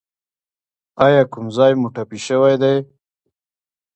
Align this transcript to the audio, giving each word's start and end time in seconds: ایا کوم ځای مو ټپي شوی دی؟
ایا 1.05 1.21
کوم 1.31 1.45
ځای 1.57 1.73
مو 1.79 1.87
ټپي 1.95 2.19
شوی 2.27 2.55
دی؟ 2.61 2.75